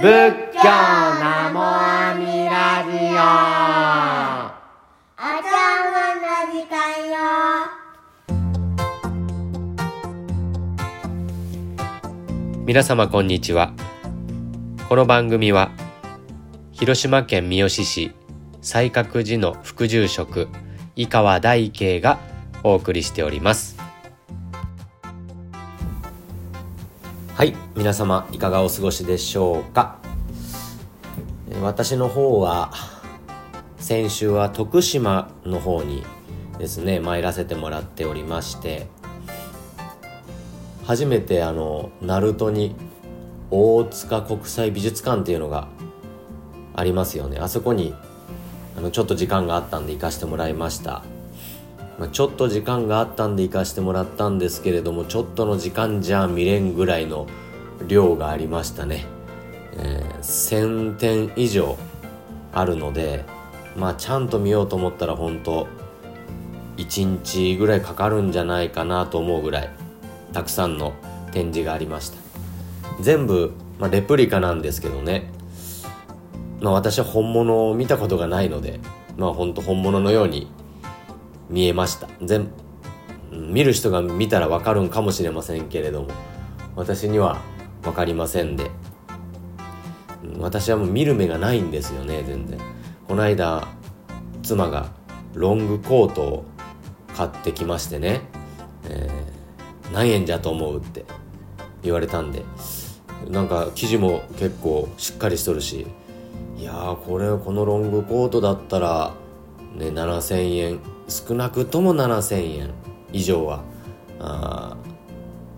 [0.00, 0.04] 仏
[0.54, 3.18] 教ナモアミラジオ。
[5.18, 5.50] お茶
[5.90, 6.76] 碗の時間
[7.10, 7.18] よ。
[12.64, 13.72] 皆様こんにちは。
[14.88, 15.72] この番組は
[16.70, 18.12] 広島県三次市
[18.62, 20.46] 西覚寺の副住職
[20.94, 22.20] 井川大慶が
[22.62, 23.77] お送りしております
[27.38, 30.00] はい皆様いかがお過ごしでしょうか？
[31.62, 32.72] 私の方は
[33.78, 36.02] 先週は徳島の方に
[36.58, 38.88] ですね参らせてもらっておりまして
[40.84, 42.74] 初めてあの鳴門に
[43.52, 45.68] 大塚国際美術館っていうのが
[46.74, 47.38] ありますよね。
[47.38, 47.94] あそこに
[48.76, 51.04] あのちょっと時間があったんで行かしてもらいました、
[51.98, 57.26] まあ、ちょっと時間があったんで行かしてもらったんですけれどもちょっとの時間じゃ見れんぐらいの
[57.86, 59.04] 量がありましたね、
[59.72, 61.78] えー1000点以上
[62.52, 63.24] あるので
[63.76, 65.66] まあちゃんと見ようと思ったら本当
[66.76, 69.70] 1日ぐらいかかるんじゃないかなと思うぐらい
[70.32, 70.92] たくさんの
[71.32, 72.18] 展示がありました。
[73.00, 75.30] 全部、まあ、レプリカなんですけどね、
[76.60, 78.80] まあ、私は本物を見たことがないので
[79.16, 80.50] まあ本当本物のように
[81.48, 82.08] 見えました。
[82.22, 82.48] 全
[83.30, 86.08] 見る人が見たらわかるんかもしれませんけれども。
[86.76, 87.40] 私には
[87.82, 88.70] 分かりませんで。
[90.38, 92.58] 私はもう見る目がないんですよね全然。
[93.06, 93.66] この間
[94.42, 94.90] 妻が
[95.34, 96.44] ロングコートを
[97.16, 98.20] 買ってきましてね、
[98.88, 101.06] えー何円じゃと思うって
[101.82, 102.42] 言われたんで。
[103.28, 105.86] なんか生地も結構しっかりしとるし。
[106.58, 109.14] いやーこれこのロングコートだったら
[109.74, 112.70] ね7000円少なくとも7000円
[113.12, 113.62] 以上は
[114.20, 114.76] あ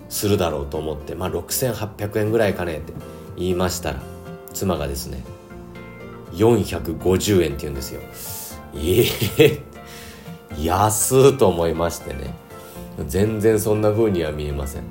[0.09, 1.15] するだろうと思って。
[1.15, 2.93] まあ6800円ぐらいかねって。
[3.37, 4.03] 言いましたら
[4.53, 5.23] 妻がですね
[6.33, 8.01] 450円って言うんですよ。
[8.75, 9.05] え
[9.39, 9.63] え
[10.59, 12.35] 安と思いましてね。
[13.07, 14.83] 全然そんな風には見えません。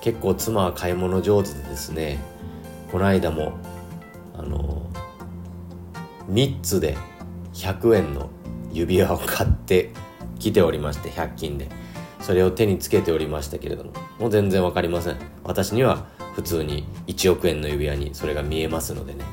[0.00, 2.22] 結構妻は買い物上手でですね
[2.90, 3.52] この間も
[4.36, 4.90] あの
[6.30, 6.96] 3つで
[7.54, 8.30] 100円の
[8.72, 9.90] 指輪を買って
[10.38, 11.68] きておりまして100均で。
[12.24, 15.16] それを手につけておりましたけれどももう全然わかりません。
[15.42, 19.24] 私には普通に1億円の指輪にそれが見えますのでね。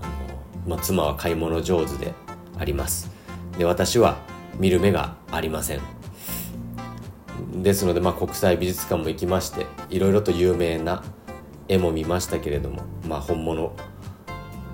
[0.00, 0.06] あ
[0.66, 2.14] の、まあ、妻は買い物上手で
[2.58, 3.10] あります。
[3.58, 4.16] で私は
[4.58, 5.80] 見る目がありません。
[7.62, 11.04] ですので、まあ、国際美術館も行きましていろいろと有名な
[11.68, 13.76] 絵も見ましたけれども、まあ、本物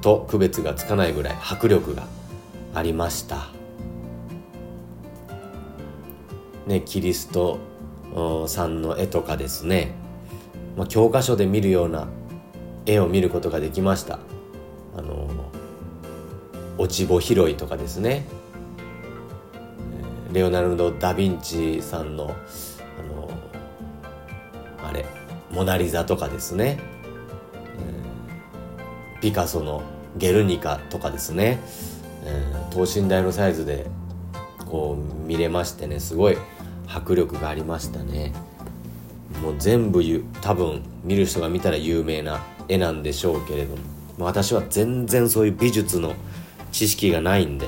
[0.00, 2.06] と区別がつかないぐらい迫力が
[2.78, 3.49] ありました。
[6.66, 7.59] ね、キリスト
[8.47, 9.94] さんの絵とかですね、
[10.77, 12.09] まあ、教科書で見るような
[12.87, 14.21] 絵を見ることができました。
[14.97, 15.28] あの
[16.77, 18.25] 落ち穂拾いとかですね
[20.33, 23.31] レオナルド・ダ・ヴィンチさんのあの
[24.84, 25.05] あれ
[25.50, 26.78] モナ・リザとかですね、
[29.21, 29.83] ピカソの
[30.17, 31.61] 「ゲルニカ」とかですね、
[32.28, 33.87] えー等身大のサイズで
[34.66, 36.37] こう見れましてねすごい
[36.87, 38.33] 迫力がありましたね。
[39.43, 40.03] もう全部
[40.41, 43.83] 多分見る人が見たら有名な絵なんでしょうけれども。
[44.19, 46.15] 私は全然そういう美術の
[46.72, 47.67] 知識がないんで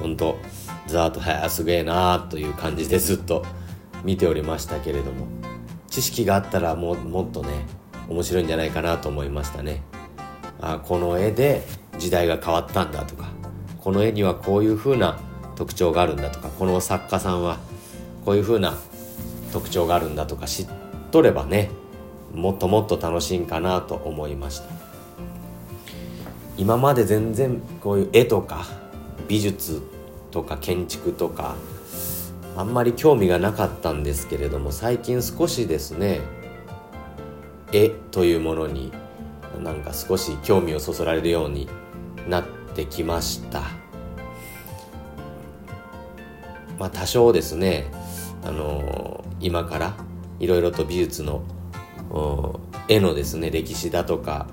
[0.00, 0.38] 本当
[0.86, 3.44] ザートはやすげえなーという感じでずっと
[4.02, 5.26] 見ておりましたけれども。
[5.88, 7.66] 知識があったらももっとね
[8.08, 9.82] 面白いんじゃないかなと思いましたね。
[10.60, 11.66] あこの絵で
[11.98, 13.31] 時代が変わったんだとか
[13.82, 15.18] この絵にはこういう風な
[15.56, 17.58] 特徴があるんだとかこの作家さんは
[18.24, 18.78] こういう風な
[19.52, 20.68] 特徴があるんだとか知っ
[21.10, 21.68] とればね
[22.32, 24.66] もっともっと楽しいんかなと思いました。
[26.56, 28.66] 今まで全然こういう絵とか
[29.26, 29.82] 美術
[30.30, 31.56] とか建築とか
[32.56, 36.20] あんまり興味がなかったんですけれども最近少しですね
[37.72, 38.92] 絵というものに
[39.60, 41.68] なんか少し興味をそそられるように
[42.28, 43.62] なってきました。
[46.78, 47.86] まあ多少ですね
[48.44, 49.94] あの今から
[50.40, 51.44] いろいろと美術の
[52.88, 54.48] 絵のですね歴史だとか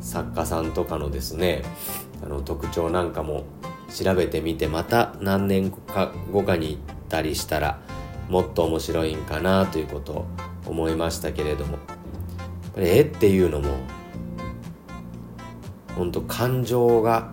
[0.00, 1.62] 作家さんとかのですね
[2.22, 3.44] あの特徴なんかも
[3.88, 7.80] 調べてみてまた何年か後かに行ったりしたら
[8.28, 10.26] もっと面白いんかなということを
[10.66, 11.78] 思いましたけれども
[12.76, 13.76] 絵っていうのも
[15.96, 17.32] 本当感情が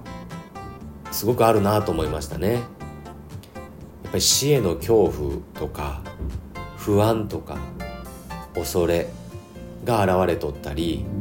[1.12, 2.54] すごくあるなと思いましたね。
[2.54, 2.64] やっ
[4.12, 6.02] ぱり死への恐怖とか
[6.78, 7.58] 不安とか
[8.56, 9.08] 恐れ
[9.86, 11.16] が現れとったりう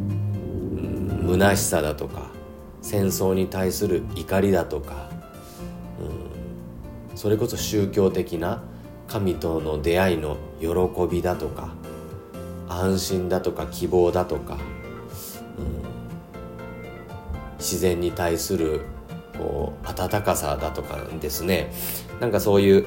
[1.26, 2.30] ん虚しさだとか
[2.80, 5.10] 戦争に対する怒りだとか、
[7.10, 8.62] うん、それこそ宗教的な
[9.06, 10.68] 神との出会いの喜
[11.10, 11.74] びだとか
[12.68, 14.60] 安心だとか希望だとか、うん、
[17.58, 18.80] 自然に対する
[19.38, 21.72] こう温かさだとかですね。
[22.20, 22.86] なんかそういう、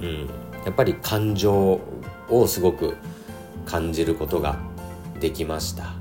[0.00, 0.30] うん、
[0.64, 1.80] やっぱり感情
[2.28, 2.94] をすごく
[3.64, 4.58] 感じることが
[5.18, 5.94] できました。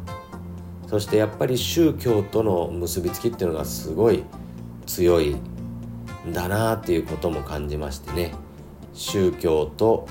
[0.88, 4.24] そしてやっぱり宗教との結びつきっていうのがすごい
[4.86, 5.38] 強い
[6.28, 8.34] んだなっていうことも感じましてね。
[8.94, 10.06] 宗教と、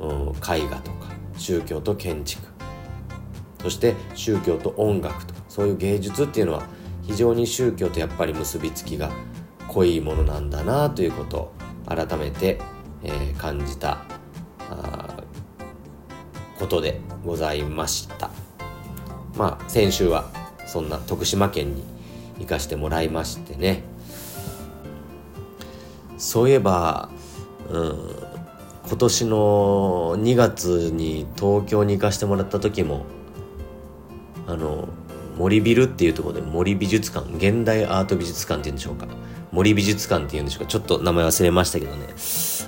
[0.00, 2.42] うん、絵画とか宗教と建築。
[3.62, 6.66] そして宗教と音楽とかそういう芸術っていうのは
[7.08, 9.10] 非常に宗教とやっぱり結びつきが
[9.66, 11.52] 濃いものなんだなということを
[11.86, 12.60] 改めて、
[13.02, 14.04] えー、感じた
[16.58, 18.30] ことでございました。
[19.36, 20.30] まあ先週は
[20.66, 21.84] そんな徳島県に
[22.40, 23.82] 行かしてもらいましてね。
[26.18, 27.08] そういえば、
[27.70, 28.18] うん、
[28.86, 33.06] 今年の2月に東京に行かしてもらった時も
[34.46, 34.88] あの
[35.38, 39.06] 森ビルっていうところで森美術館現代アート美術館っていうんでしょうか。
[39.52, 40.66] 森美術館っていうんでしょうか。
[40.66, 42.08] ちょっと名前忘れましたけどね。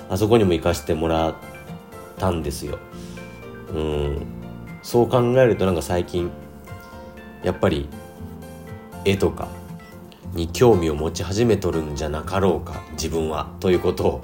[0.09, 1.35] あそこにも行かしてもらっ
[2.17, 2.79] たんですよ。
[3.73, 4.25] うん。
[4.83, 6.31] そう考えるとなんか最近
[7.43, 7.89] やっぱり
[9.03, 9.49] 絵とか
[10.33, 14.23] に興味を持ち始めとるんじゃなかろうか自分はということを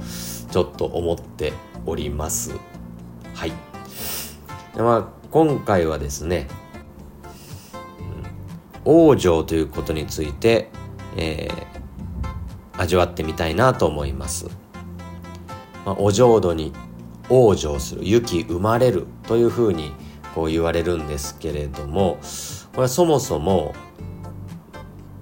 [0.52, 1.52] ちょっと思って
[1.86, 2.56] おります。
[3.34, 3.52] はい。
[4.74, 6.48] でまあ今回はですね
[8.88, 10.70] 往生ということについて、
[11.18, 14.48] えー、味わってみたいなと思います。
[15.86, 16.72] まあ、お浄土に
[17.30, 19.92] 往生する雪生まれるというふうに
[20.34, 22.20] こう言われるんですけれども
[22.72, 23.74] これはそもそも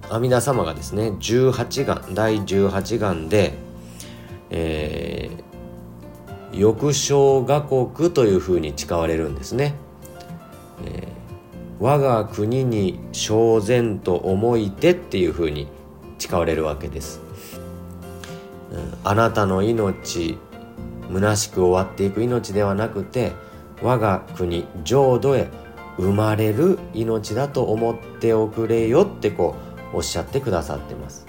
[0.08, 3.54] 阿弥陀様がですね18願第18願で、
[4.50, 9.74] えー、翼生画国というふうに誓われるんですね。
[11.78, 15.68] 我が国に正然と思いてっていうふうに
[16.18, 17.20] 誓われるわけです、
[18.72, 20.38] うん、あなたの命
[21.12, 23.32] 虚しく終わっていく命ではなくて
[23.82, 25.48] 我が国浄土へ
[25.98, 29.54] 生まれる命だと思っておくれよってこ
[29.92, 31.26] うおっしゃってくださってます。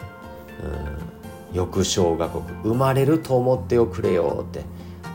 [1.51, 4.65] うん、翼小学国生まれると思っておくれよって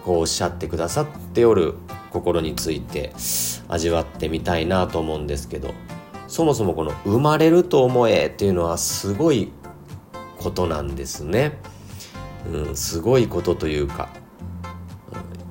[0.05, 1.75] こうおっしゃってくださっておる
[2.13, 3.13] 心について
[3.69, 5.73] 味わってみたいなと思うんですけど
[6.29, 9.53] そもそもこの「生まれると思え」っていうのはすごい
[10.39, 11.59] ことなんですね。
[12.51, 14.09] うん、すごいことというか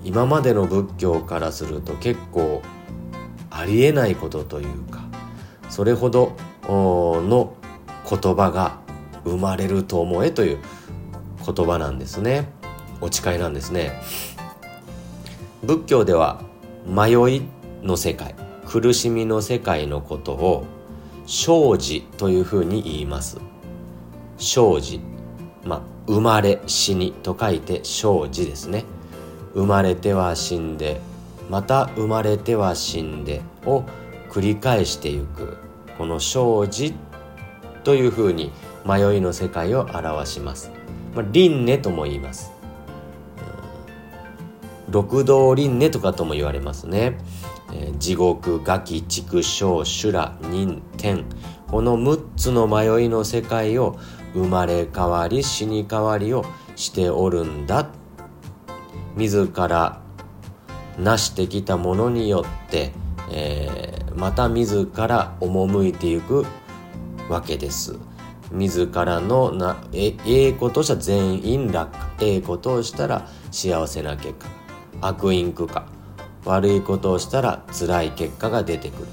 [0.03, 2.61] 今までの仏教からすると結構
[3.49, 5.03] ありえないことというか
[5.69, 6.33] それほど
[6.67, 7.53] の
[8.09, 8.79] 言葉が
[9.23, 10.57] 生まれると思えという
[11.45, 12.49] 言葉なんですね
[12.99, 13.93] お誓いなんですね
[15.63, 16.41] 仏教では
[16.85, 17.41] 迷い
[17.83, 18.35] の世界
[18.65, 20.65] 苦しみの世界のことを
[21.25, 23.39] 生死というふうに言います。
[24.37, 24.99] 生死
[25.63, 28.85] まあ生まれ死にと書いて生死ですね。
[29.53, 31.01] 生まれては死んで
[31.49, 33.83] また生まれては死んでを
[34.29, 35.57] 繰り返していく。
[35.97, 36.93] この生死
[37.83, 38.51] というふうに
[38.85, 40.71] 迷いの世界を表します、
[41.13, 42.51] まあ、輪廻とも言います。
[44.91, 47.17] 六道輪廻とかとも言われますね、
[47.73, 51.25] えー、地獄餓鬼畜生修羅人天。
[51.67, 53.97] この6つの迷いの世界を
[54.33, 56.43] 生まれ変わり死に変わりを
[56.75, 57.87] しておるんだ。
[59.15, 60.01] 自ら
[60.97, 62.91] 成してきたものによって、
[63.31, 66.45] えー、また自ら赴いていく
[67.29, 67.97] わけです。
[68.51, 71.97] 自らのなえええことした全員楽。
[72.21, 74.60] ええことをしたら幸せな結果。
[75.01, 75.85] 悪因苦か。
[76.45, 79.07] 悪いことをしたら辛い結果が出てくる。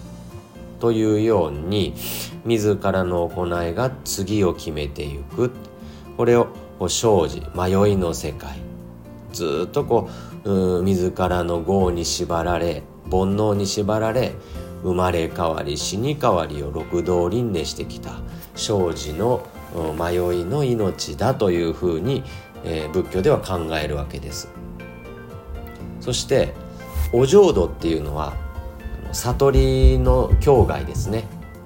[0.80, 1.94] というように
[2.44, 5.50] 自らの行いが次を決めていく。
[6.16, 6.48] これを
[6.80, 8.58] 生じ迷いの世界。
[9.32, 10.08] ずっとこ
[10.44, 14.32] う自らの業に縛られ煩悩に縛られ
[14.82, 18.12] 生まれ変わり死に変わりを六道輪廻してきた。
[18.54, 19.46] 生じの
[19.98, 22.24] 迷いの命だというふうに、
[22.64, 24.48] えー、仏教では考えるわけです。
[26.08, 26.54] そして
[27.12, 28.32] お浄土っていうのは
[29.12, 31.24] 悟りの境外ですね。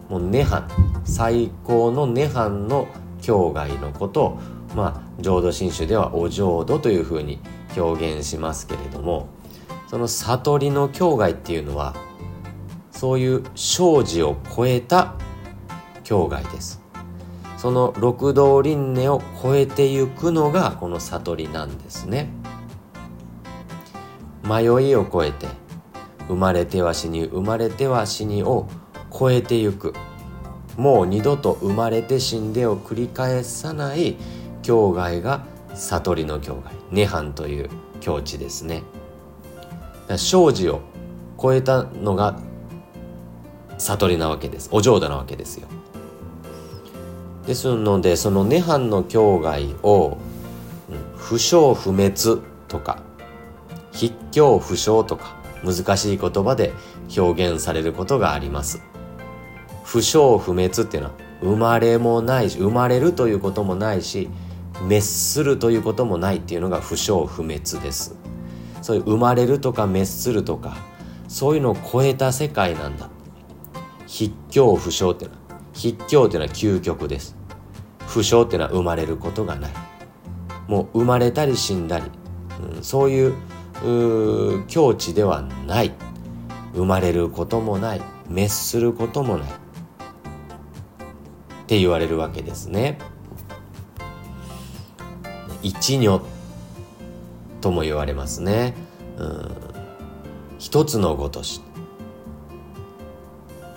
[0.08, 0.64] もう涅槃。
[1.04, 2.88] 最高の涅槃の
[3.20, 4.40] 境外のことを
[4.74, 7.38] まあ浄土真宗ではお浄土というふうに
[7.76, 9.28] 表現しますけれども
[9.86, 11.94] その悟りの境外っていうのは
[12.90, 15.14] そういう生死を超えた
[16.02, 16.82] 境外です。
[17.58, 22.41] その六道輪廻を超えてゆくのがこの悟りなんですね。
[24.44, 25.46] 迷いを超えて
[26.28, 28.68] 生まれては死に生まれては死にを
[29.12, 29.94] 超えてゆく。
[30.76, 34.16] もう二度と生まれて死んでを繰り返さない
[34.62, 35.44] 境外が
[35.74, 37.70] 悟りの境外涅槃という
[38.00, 38.82] 境地ですね。
[40.08, 40.80] 生死を
[41.40, 42.38] 超えたのが
[43.78, 44.68] 悟りなわけです。
[44.72, 45.68] お浄土なわけですよ。
[47.46, 50.16] ですのでその涅槃の境外を
[51.16, 53.02] 不生不滅とか
[53.92, 56.72] 筆境不詳とか難しい言葉で
[57.16, 58.82] 表現されることがあります。
[59.84, 64.28] 不生不滅っていうのは生まれもないし生まれるということもないし
[64.74, 68.16] 滅するということもないっていうのが不生不滅です。
[68.80, 70.76] そういう生まれるとか滅するとか
[71.28, 73.08] そういうのを超えた世界なんだ。
[74.08, 75.42] 筆境不詳っていうのは
[75.74, 77.36] 筆境っていうのは究極です。
[78.06, 79.72] 不詳っていうのは生まれることがない。
[80.68, 82.04] もう生まれたり死んだり、
[82.76, 83.34] うん、そういう
[84.68, 85.92] 境地ではない。
[86.74, 88.02] 生まれることもない。
[88.28, 89.48] 滅することもない。
[89.48, 89.52] っ
[91.66, 92.98] て言われるわけですね。
[95.62, 96.20] 一女
[97.60, 98.74] とも言われますね、
[99.16, 99.56] うん、
[100.58, 101.62] 一つのごとし。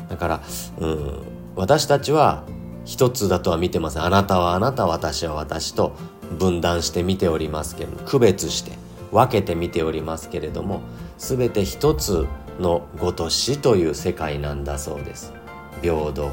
[0.09, 0.41] だから、
[0.79, 1.19] うん、
[1.55, 2.43] 私たちは
[2.83, 4.03] 一つだとは見てません。
[4.03, 5.93] あなたはあなた私は私と
[6.38, 8.85] 分断して見ておりますけれど区別して。
[9.15, 10.81] 分けて見ておりますけれども
[11.17, 12.27] 全て一つ
[12.60, 15.34] のごとしという世界なんだそうです。
[15.81, 16.29] 平等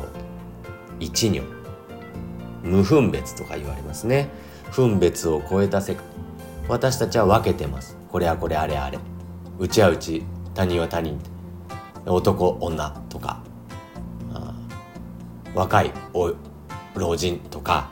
[0.98, 1.42] 一如
[2.62, 4.30] 無分別とか言われますね。
[4.72, 6.04] 分別を超えた世界。
[6.68, 7.96] 私たちは分けてます。
[8.10, 8.98] これはこれあれあれ。
[9.58, 10.24] うちはうち
[10.54, 11.18] 他人は他人。
[12.04, 13.42] 男女とか。
[15.54, 15.92] 若い
[16.94, 17.90] 老人とか。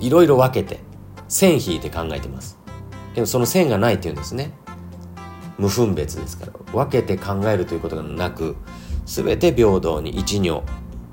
[0.00, 0.80] いろいろ分けて
[1.28, 2.58] 線引いて考えてます。
[3.14, 4.52] でもその線がないっていうんですね。
[5.58, 6.52] 無分別ですから。
[6.72, 8.56] 分けて考えるということがなく
[9.06, 10.62] 全て平等に一如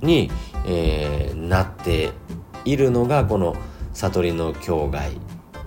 [0.01, 0.31] に、
[0.65, 2.11] えー、なって
[2.65, 3.55] いるのがこの
[3.93, 5.11] 悟りの境外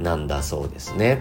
[0.01, 1.21] なんだそうですね。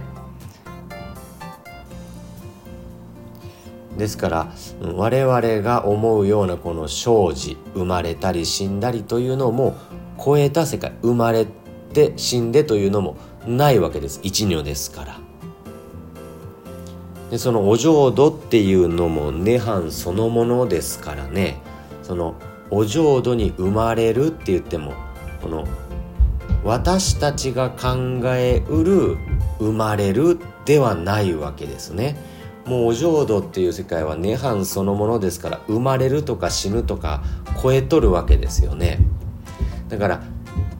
[3.98, 4.52] ですから
[4.82, 9.78] 我々が思うようなこの生じ生まれたり死んだりというのも
[10.24, 11.46] 超えた世界生まれ
[11.94, 13.16] て死んでというのも
[13.48, 15.20] ないわけです一如ですから
[17.30, 21.58] でそのお浄土っていうのも涅槃そのものですからね
[22.04, 22.36] その
[22.70, 24.94] お浄土に生まれるって言っても
[25.42, 25.68] この
[26.64, 29.18] 私たちが考えうる
[29.60, 32.16] 生まれるではないわけですね。
[32.66, 37.22] もうお浄土っていう世界は涅槃そのものですから生まれるとか死ぬとか
[37.62, 39.00] 超えとるわけですよね。
[39.90, 40.24] だから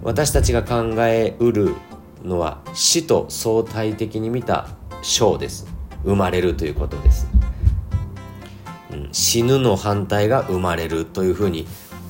[0.04, 1.76] 私たちが考えうる
[2.24, 4.68] のは死と相対的に見た
[5.02, 5.68] 生です。
[6.04, 7.28] 生まれるということです。
[8.92, 11.68] うん、死ぬの反対が生まれるというふうに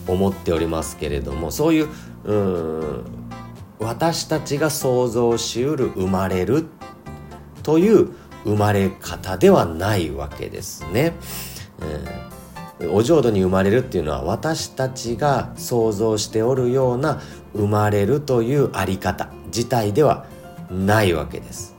[0.08, 1.88] 思っておりますけれどもそういう
[2.26, 3.06] うん
[3.80, 6.66] 私たちが想像しうる生まれる
[7.64, 8.10] という
[8.44, 11.14] 生まれ方ではないわけですね。
[11.82, 12.23] えー、
[12.92, 17.22] お浄土に生まれるっていうのは私たちが想像しておるような
[17.54, 20.26] 生まれるというあり方自体では
[20.70, 21.76] ないわけです。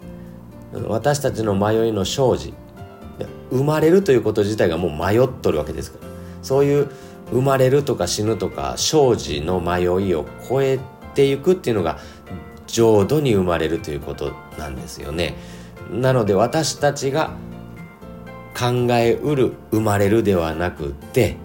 [0.88, 2.52] 私たちの迷いの生じ
[3.50, 6.08] 生まれるということ自体がもう迷っとるわけですから
[6.42, 6.90] そういう
[7.30, 10.80] 生まれるとか死ぬとか生じの迷いを超え
[11.14, 11.98] ていくっていうのが
[12.66, 15.36] 浄土に生まれるということなんですよね。
[15.90, 17.30] なので私たちが
[18.56, 21.36] 考えうる生まれるではなくって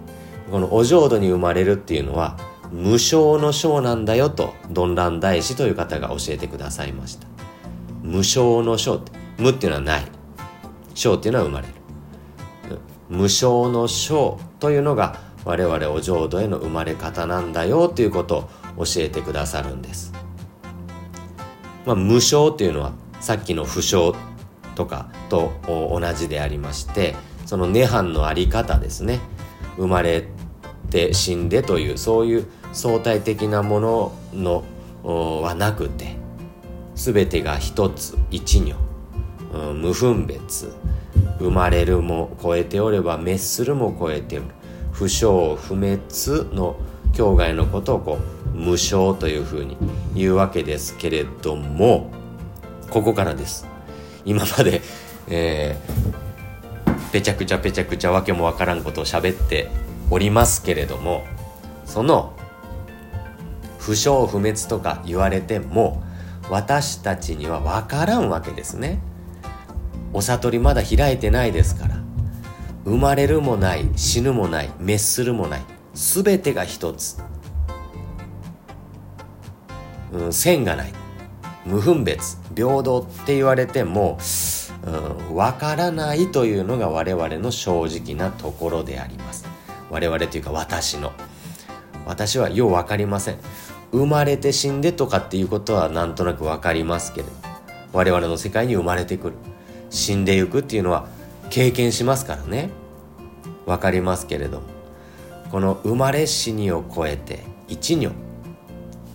[0.50, 2.38] このお浄土に生まれるっていうのは
[2.70, 7.26] 無償の章なんだよと鈍乱大師という方が教えてくださいました。
[8.02, 10.04] 無償の章って無っていうのはない。
[10.94, 11.74] 章っていうのは生まれる。
[13.08, 20.12] 無償の章というのが我々お浄土への生まれ方なんだよということを教えてくださるんです、
[21.84, 24.14] まあ、無償っていうのはさっきの不詳
[24.80, 29.20] とかと同じでありましてその涅槃のあり方ですね。
[29.76, 30.24] 生まれ
[30.88, 36.16] て死んでというそういう相対的なもののはなくて
[36.94, 38.74] 全てが一つ一如、
[39.52, 40.72] うん、無分別。
[41.38, 44.46] 生まれるも超えておれば滅するも超えておる。
[44.92, 45.98] 不生不滅
[46.54, 46.76] の
[47.12, 48.18] 境外のことをこ
[48.54, 49.76] う無償というふうに
[50.14, 52.10] 言うわけですけれども
[52.90, 53.69] ここからです。
[54.30, 54.80] 今まで、
[55.28, 59.68] えー、ぺちゃくちゃぺちゃくちゃわけもわからんことを喋って
[60.08, 61.24] おりますけれども
[61.84, 62.36] その
[63.80, 66.04] 不祥不滅とか言われても
[66.48, 69.00] 私たちには分からんわけですね。
[70.12, 71.96] お悟りまだ開いてないですから。
[72.84, 75.62] 生まれるもない死ぬもない滅するもない
[75.94, 77.22] 全てが一つ、
[80.12, 80.99] うん、線がない。
[81.64, 84.18] 無分別平等って言われても、
[84.84, 89.46] うん、分からないというのが我々の正直なところであります。
[89.90, 91.12] 我々というか私の。
[92.06, 93.38] 私はよう分かりません。
[93.92, 97.32] 生まれて死んでとかっていうことはなんとなく分かりますけれど。
[97.92, 99.34] 我々の世界に生まれてくる。
[99.90, 101.08] 死んでいくっていうのは
[101.50, 102.70] 経験しますからね。
[103.66, 104.66] 分かりますけれども。
[105.50, 108.12] この生まれ死にを超えて一如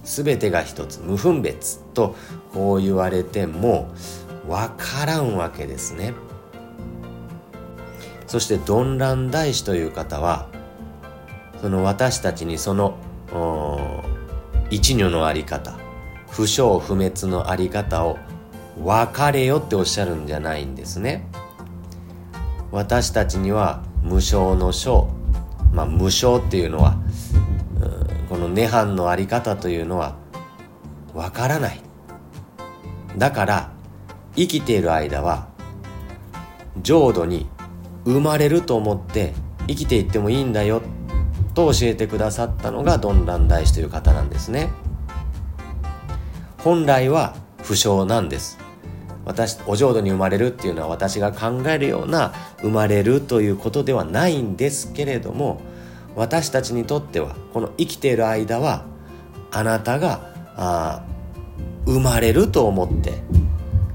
[0.05, 2.15] 全てが一つ無分別と
[2.53, 3.91] こう言われても
[4.47, 6.13] 分からんわけですね。
[8.27, 10.47] そして鈍乱大師という方は
[11.62, 12.97] その私たちにその
[14.69, 15.77] 一如のあり方
[16.29, 18.17] 不祥不滅のあり方を
[18.83, 21.27] 別れよっておっしゃるんじゃないんですね。
[22.71, 25.09] 私たちには無償の章
[25.71, 26.97] まあ無償っていうのは
[28.48, 30.16] の涅槃のあり方というのは
[31.14, 31.82] わからない。
[33.18, 33.72] だから
[34.36, 35.48] 生きている間は
[36.82, 37.48] 浄土に
[38.06, 39.34] 生まれると思って
[39.68, 40.82] 生きていってもいいんだよ
[41.54, 44.70] と教えてくださったのが鈍蘭大師という方なんですね。
[46.58, 48.58] 本来は不詳なんです。
[49.24, 55.62] 私お浄土に生まれるっていうのは私が考えるような生まれるということではないんですけれども
[56.15, 58.86] 私たちにとってはこの生きている間は
[59.51, 61.05] あなたがあ
[61.86, 63.22] 生まれると思って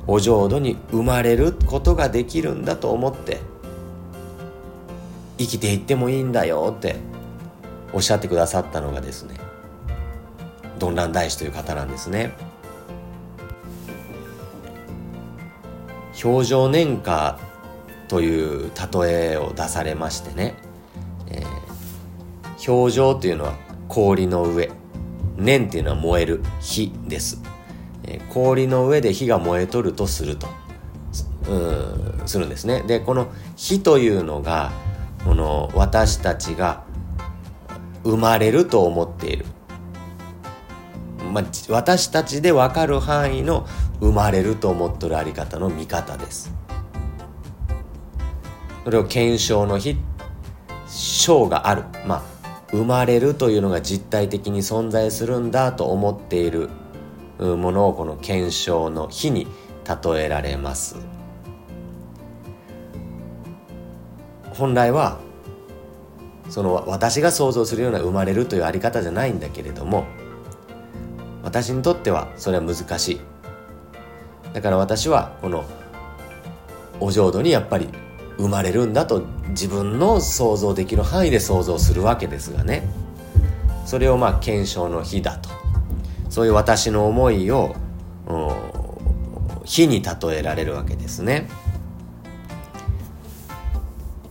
[0.07, 3.41] お浄土に生まれることができるんだと思って
[5.39, 6.97] 生きていってもいいんだよって
[7.93, 9.35] おっしゃってくださったのがですね
[10.81, 12.33] 鈍乱大師という方なんですね。
[16.23, 17.39] 表情年花
[18.09, 20.55] という例えを出されましてね、
[22.67, 23.55] 表情というのは
[23.89, 24.71] 氷の上。
[25.37, 27.43] 念っていうのは燃える火です、
[28.05, 30.47] え、氷の上で火が燃えとるとすると。
[31.49, 32.83] うんするんですね。
[32.83, 34.71] でこの火というのが
[35.25, 36.85] この私たちが
[38.05, 39.47] 生まれると思っている、
[41.33, 43.67] まあ、私たちで分かる範囲の
[44.01, 46.53] 生まれると思ってるあり方の見方です。
[48.85, 49.97] それを検証の日
[50.87, 51.85] 章がある。
[52.07, 52.30] まあ
[52.73, 56.69] 生まれるというのが実体的に存在するんだと思っている
[57.39, 59.47] ものをこの検証の日に
[60.05, 60.97] 例えられます。
[64.53, 65.19] 本来は
[66.49, 70.05] その私が想像するような生まれるというあり方じゃないんだけれども
[71.43, 73.21] 私にとってはそれは難しい。
[74.53, 75.65] だから私はこの
[76.99, 77.89] お浄土にやっぱり
[78.41, 82.89] 生まれるんだと自分の想像できる範囲で想像するわけですがね。
[83.87, 85.51] それをまあ検証の日だと。
[86.29, 87.75] そういう私の思いを
[89.65, 91.49] 火に例えられるわけですね。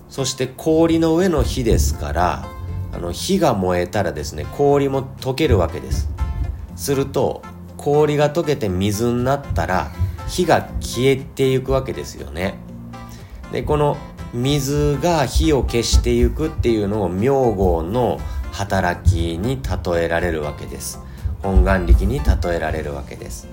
[0.10, 2.48] そして氷の上の火ですから
[2.92, 6.10] あの火が燃えたらですね氷も溶けるわけです。
[6.76, 7.42] すると
[7.78, 9.92] 氷が溶けて水になったら
[10.28, 12.56] 火が消えていくわけですよね。
[13.52, 13.98] でこの
[14.34, 18.20] 水が火を消していくっていうのを明号の
[18.52, 21.00] 働きに例えられるわけです
[21.42, 23.48] 本願力に例えられるわけです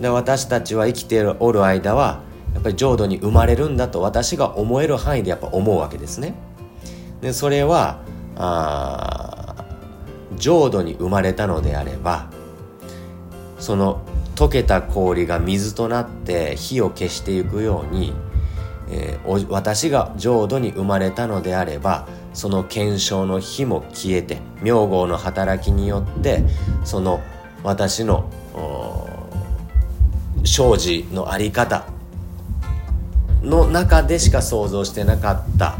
[0.00, 2.22] で私たちは生きておる間は
[2.54, 6.34] やっぱり浄土に生まれるんだと私が思える範囲でやっぱ思うわけですね。
[7.20, 8.00] でそれは
[8.36, 9.64] あ
[10.36, 12.30] 浄土に生まれたのであれば
[13.58, 14.00] その
[14.36, 18.12] 溶けた氷が水となって火を消していくように、
[18.90, 26.42] えー、私が浄土に生まれたのであればその検証の火も消えて明号の働きによって
[26.84, 27.20] その
[27.62, 28.30] 私の
[30.44, 31.86] 生じの在り方
[33.42, 35.76] の中でしか想像してなかった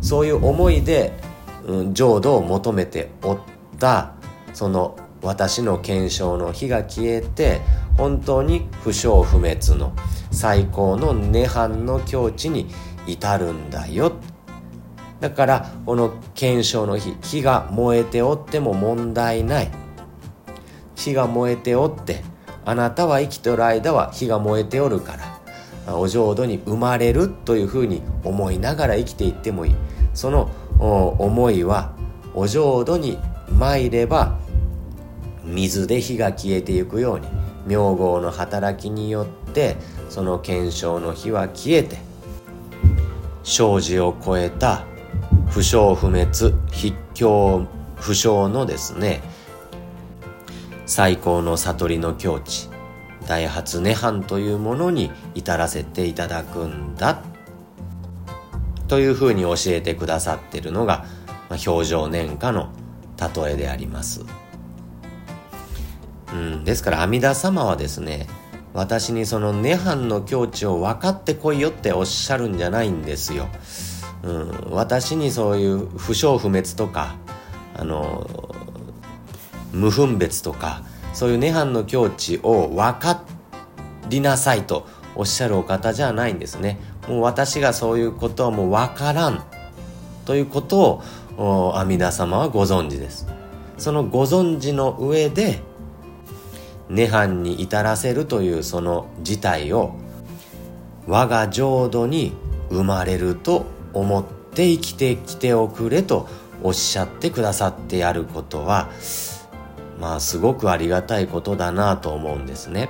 [0.00, 1.12] そういう思いで、
[1.66, 3.38] うん、浄土を求めておっ
[3.78, 4.12] た
[4.52, 7.60] その私の検証の火が消えて
[7.96, 9.92] 本当に不祥不滅の
[10.30, 12.68] 最高の涅槃の境地に
[13.06, 14.12] 至るんだよ。
[15.20, 19.70] だからこの検証の火火が燃えておっても問題ない。
[20.94, 22.22] 火が燃えておって
[22.64, 25.16] あなたは生きてる間は火が燃えておるか
[25.86, 29.74] らお浄土に生まれるというふうに思いながら生きていってもいい。
[30.14, 31.94] その思いは
[32.34, 33.18] お浄土に
[33.50, 34.38] 参れば
[35.48, 37.26] 水で火が消えていくように
[37.66, 39.76] 明号の働きによって
[40.08, 41.98] その検証の火は消えて
[43.44, 44.84] 生死を超えた
[45.48, 49.22] 不祥不滅筆境不祥のですね
[50.86, 52.68] 最高の悟りの境地
[53.26, 57.22] 大発涅槃というものに至らせていただくんだ
[58.88, 61.04] というふうに教えてくださってるのが、
[61.50, 62.72] まあ、表情年下の
[63.36, 64.24] 例えであります。
[66.32, 68.26] うん、ですから阿弥陀様はですね
[68.74, 73.48] 私にその涅槃の境地を分かってこいよっておっしゃるんじゃないんですよ。
[74.22, 77.16] うん、私にそういう不祥不滅とか
[77.74, 78.54] あの
[79.72, 83.22] 無分別とかそういう涅槃の境地を分か
[84.08, 86.78] りなさいとおっしゃるお方じゃないんですね。
[87.08, 89.42] もう私がそういうことはもう分からん
[90.24, 91.02] ということ
[91.36, 93.26] を阿弥陀様はご存知です。
[93.78, 95.62] そのご存知の上で
[96.88, 99.96] 涅槃に至らせるというその事態を
[101.06, 102.32] 我が浄土に
[102.70, 106.28] 生まれると思って生きてきておくれと
[106.62, 108.90] おっしゃってくださってやることは
[110.00, 112.88] まあすごくありがたいことだなと思うんですね。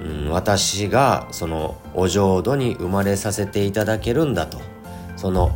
[0.00, 4.58] うん、私がそのお浄土に生まれさせていただけるんだと
[5.16, 5.52] その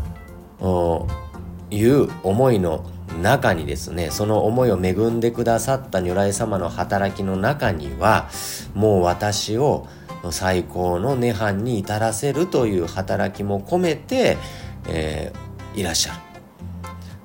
[1.70, 2.85] いう思いの
[3.22, 8.29] 中にですねその思いを恵んでくださった如来様の働きの中には
[8.74, 9.87] もう私を
[10.31, 14.38] 最高の涅槃に至らせるという働きも込めて、
[14.88, 16.18] えー、いらっしゃる。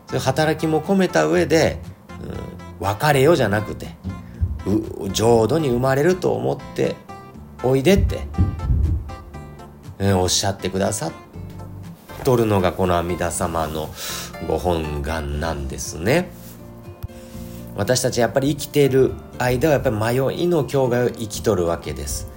[0.08, 1.80] そういう働きも込めた上で、
[2.80, 3.95] うん、別れよじゃなくて
[5.12, 6.95] 浄土に生まれると思って
[7.63, 8.19] おいでって、
[9.99, 11.12] えー、おっしゃってくださっ
[12.23, 13.89] とるのがこの阿弥陀様の
[14.47, 16.32] ご本願なんですね。
[17.75, 22.29] 私たちやっぱり生きている間はやっぱり迷いの境界を生きとるわけです。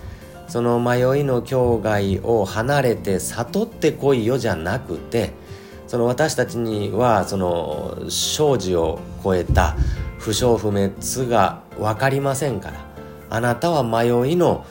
[0.53, 5.33] その迷いの境界を離れて悟ってこいよじゃなくて
[5.87, 9.77] その私たちにはその生死を超えた
[10.19, 10.93] 不祥不滅
[11.31, 12.85] が分かりませんから
[13.31, 14.67] あなたは迷いの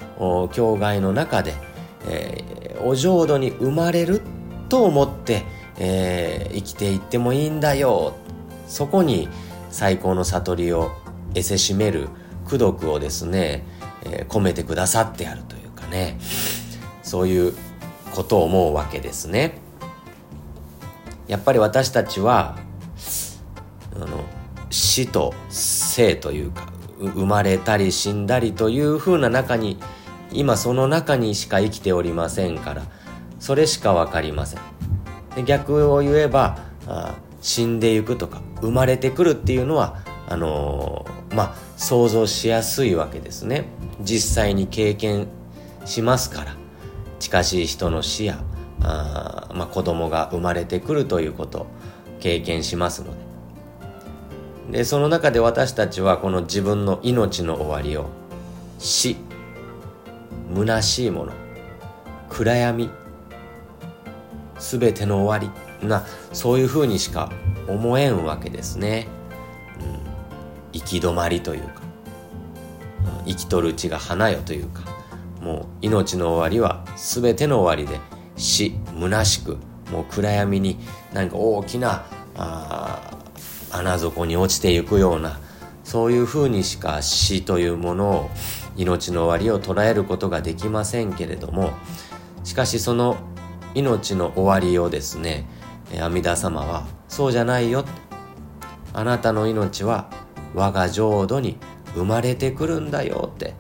[0.54, 1.56] 境界の中で、
[2.06, 4.22] えー、お浄土に生まれる
[4.72, 5.44] と思って
[5.84, 8.14] えー、生きていってもいいんだよ。
[8.68, 9.28] そこに
[9.72, 10.92] 最高の悟りを
[11.34, 12.08] 得せしめる
[12.46, 13.66] 功徳をですね、
[14.04, 16.20] えー、込めてくださってあるというかね。
[17.02, 17.54] そういう
[18.14, 19.60] ことを思うわけですね。
[21.28, 22.60] やっぱり私たちは
[23.96, 24.08] あの
[24.70, 29.80] 死と生というか生まれたり死んだりというふうな中に
[30.32, 32.84] 今その中にしか生きておりませんから
[33.52, 34.62] それしか分かりません。
[35.36, 39.98] で逆を言えばあ死んでいくとか生まれてくるっていうのは
[40.30, 43.66] あのー、まあ想像しやすいわけですね。
[44.00, 45.28] 実際に経験
[45.84, 46.56] しますから。
[47.20, 48.42] 近しい人の死や
[48.84, 51.68] あ、まあ、子供が生まれてくるということを
[52.22, 53.12] 経験しますの
[54.72, 54.78] で。
[54.78, 58.06] でその中で私たちはこの自分の命の終わりを
[58.80, 59.18] 死
[60.56, 61.34] 虚しいもの
[62.30, 62.90] 暗闇
[64.62, 65.88] 全ての終わり。
[65.88, 67.32] なそういうふうにしか
[67.68, 69.08] 思えんわけですね、
[69.80, 71.82] うん、行き止まりというか、
[73.26, 75.02] 生きとるうちが花よというか。
[75.42, 78.00] もう命の終わりは全ての終わりで
[78.38, 79.58] 死虚しく
[79.92, 80.78] もう暗闇に
[81.14, 82.06] 何か大きな
[82.38, 83.18] あ
[83.72, 85.40] 穴底に落ちていくような
[85.84, 88.30] そういうふうにしか死というものを
[88.78, 91.74] 命の終わりを捉えることができませんけれども
[92.44, 93.18] しかしその
[93.74, 95.46] 命の終わりをですね
[96.00, 97.86] 阿弥陀様はそうじゃないよ。
[98.94, 100.10] あなたの命は
[100.54, 101.58] 我が浄土に
[101.94, 103.54] 生まれてくるんだよって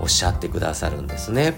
[0.00, 1.54] おっしゃってくださるんですね。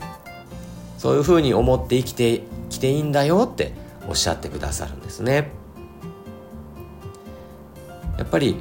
[0.98, 3.72] そういうふうに思って生きてきていいんだよって
[4.08, 5.50] おっしゃってくださるんですね。
[8.18, 8.56] やっぱり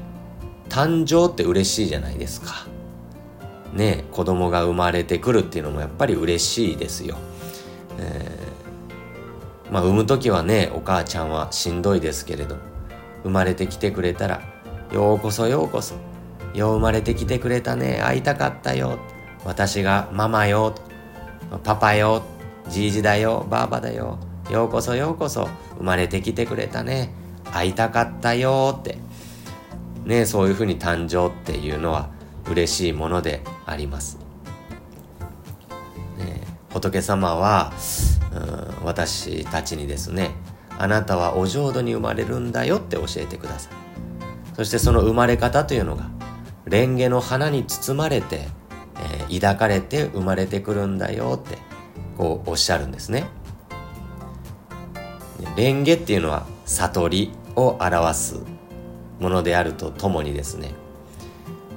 [0.70, 2.68] 誕生って嬉しいじゃないですか。
[3.74, 7.18] ね子供が生まれてくるっていうのもやっぱり嬉しいですよ、
[8.00, 8.45] えー
[9.72, 12.58] まあ産む時はねお母ちゃんはしんどいですけれど
[13.24, 14.42] 生まれてきてくれたら
[14.92, 15.96] ようこそようこそ
[16.54, 19.00] よう生まれてきてくれたね会いたかったよ
[19.44, 20.76] 私がママよ
[21.64, 22.24] パパよ
[22.70, 27.14] じいじだよばあばだよようこそようこそ生まれてきてくれたね
[27.52, 29.06] 会いたかったよって。
[30.06, 32.10] ねそういうふうに誕生っていうのは
[32.50, 34.20] 嬉しいものであります、
[36.18, 37.74] ね、仏様は
[38.84, 40.32] 私たちにですね
[40.78, 43.74] あなたはお浄土に生まれるんだよって教えてください。
[44.56, 46.10] そしてその生まれ方というのが
[46.66, 48.48] レンゲの花に包まれて、
[48.96, 51.58] えー、抱かれて生まれてくるんだよって
[52.18, 53.26] こうおっしゃるんですね。
[55.56, 58.40] レンゲっていうのは悟りを表す
[59.20, 60.76] ものであるとともにですねやっ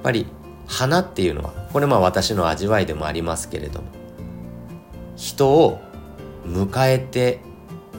[0.03, 0.27] ぱり
[0.67, 3.89] 花っていうのはこれまあ私の味わいでもありますけれども
[5.17, 5.81] 人を
[6.49, 7.41] 迎えて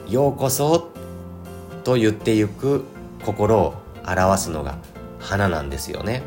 [0.08, 0.90] ようこそ
[1.84, 2.84] と言ってゆく
[3.24, 3.74] 心を
[4.06, 4.78] 表すのが
[5.18, 6.22] 花なんですよね。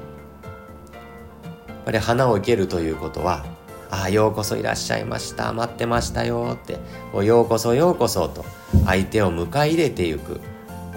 [1.68, 3.46] やっぱり花を生けるということは
[3.90, 6.80] ああようこそいらっしゃいました待ってましたよって
[7.26, 8.46] ようこそようこそと
[8.86, 10.40] 相手を迎え入れてゆく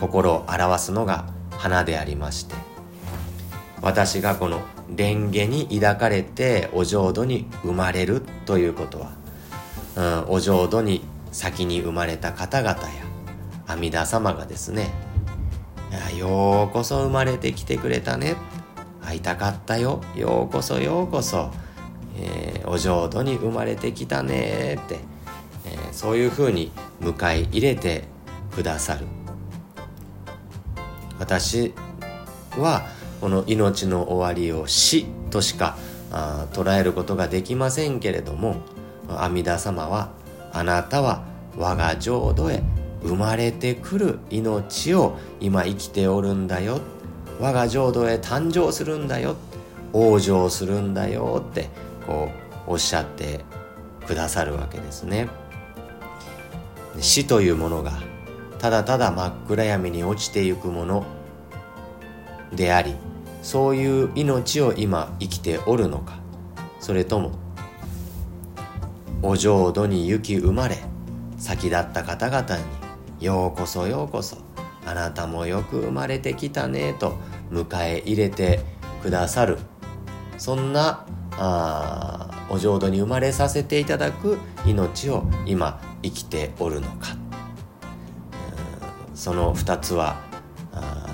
[0.01, 2.55] 心を表すのが花でありまして
[3.83, 9.13] 私がこの蓮華に抱かれてお浄土に生まれるということは、
[10.25, 12.89] うん、お浄土に先に生まれた方々や
[13.67, 14.91] 阿弥陀様がですね
[16.17, 18.37] ようこそ生まれてきてくれたね。
[19.03, 20.03] 会いたかったよ。
[20.17, 21.53] ようこそようこそ、
[22.19, 24.99] えー、お浄土に生まれてきたねって、
[25.67, 28.05] えー、そういうふうに迎え入れて
[28.55, 29.07] くださる。
[31.19, 31.73] 私
[32.59, 32.87] は
[33.21, 35.77] この命の終わりを死としか
[36.53, 38.57] 捉えることができませんけれども
[39.09, 40.11] 阿弥陀様は
[40.57, 41.23] あなたは
[41.59, 42.63] 我が浄土へ
[43.03, 46.81] 生まれてくる命を今生きておるんだよ。
[47.39, 49.37] 我が浄土へ誕生するんだよ。
[49.93, 51.69] 往生するんだよって
[52.07, 52.31] こ
[52.67, 53.45] うおっしゃって
[54.07, 55.29] くださるわけですね。
[57.01, 57.93] 死というものが
[58.59, 61.05] ただただ真っ暗闇に落ちてゆくもの
[62.55, 62.95] であり
[63.43, 66.15] そういう命を今生きておるのか。
[66.81, 67.46] それとも
[69.23, 70.79] お浄土に行き生まれ
[71.39, 72.57] 先立った方々
[73.19, 74.37] にようこそようこそ
[74.85, 77.17] あなたもよく生まれてきたねと
[77.51, 78.61] 迎え入れて
[79.03, 79.59] くださる
[80.39, 87.17] そんなあお浄土に生まれさせていただく命を今生きておるのか
[89.15, 90.21] その2つは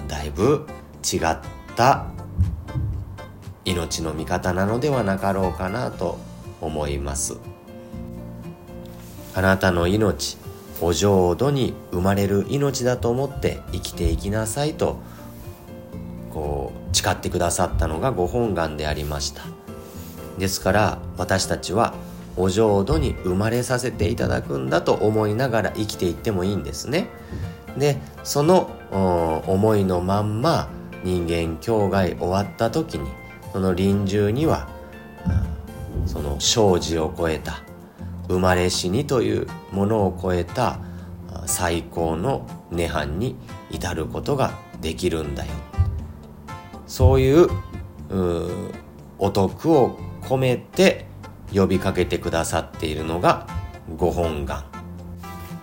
[0.09, 0.67] だいぶ
[1.03, 1.21] 違っ
[1.77, 2.07] た
[3.65, 6.19] 命の味方なのではなかろうかなと
[6.61, 7.52] 思います。
[9.35, 10.37] あなたの命
[10.81, 14.99] お浄土に生まれる命だと思って生きていきなさいと
[16.31, 19.43] こう誓ってくださったのがご本願でありました。
[20.39, 21.95] ですから私たちは
[22.37, 27.09] お浄土に生まれさせていただくんだと思いながら生きていってもいいんですね。
[27.77, 28.71] でその
[29.47, 30.69] 思いのまんま
[31.05, 33.09] 人間境外終わった時に
[33.53, 34.69] その臨終には
[36.07, 37.63] その生死を超えた
[38.33, 40.79] 生まれ死にというものを超えた
[41.47, 43.37] 最高の涅槃に
[43.71, 45.53] 至ることができるんだよ。
[46.87, 47.49] そういう
[49.19, 51.07] お得を込めて
[51.55, 53.47] 呼びかけてくださっているのが
[53.97, 54.65] ご本願。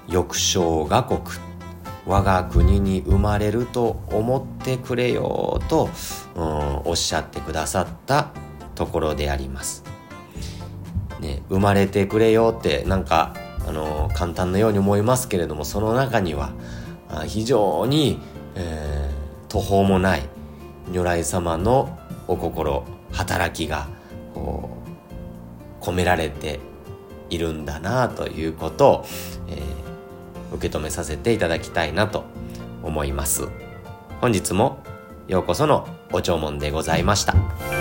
[0.07, 1.19] 翼生画国。
[2.05, 5.89] 我が国に生まれると思ってくれよと、
[6.35, 8.31] おっしゃってくださった
[8.73, 9.83] ところであります。
[11.19, 13.33] ね、生まれてくれよってなんか、
[13.67, 16.53] あの簡単なように思いますけれどもその中には
[17.27, 18.19] 非常に、
[18.55, 20.23] えー、途方もない
[20.91, 23.87] 如来様のお心働きが
[24.33, 24.69] こ
[25.81, 26.59] う込められて
[27.29, 29.05] いるんだなということを、
[29.47, 32.23] えー、受け止めさせていただきたいなと
[32.81, 33.47] 思います
[34.19, 34.79] 本日も
[35.27, 37.78] ようこそのお弔問でございました。